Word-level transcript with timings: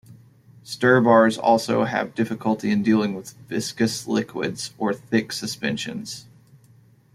Stir 0.63 0.99
bars 0.99 1.37
also 1.37 1.83
have 1.83 2.15
difficulty 2.15 2.71
in 2.71 2.81
dealing 2.81 3.13
with 3.13 3.35
viscous 3.47 4.07
liquids 4.07 4.73
or 4.79 4.95
thick 4.95 5.31
suspensions. 5.31 6.25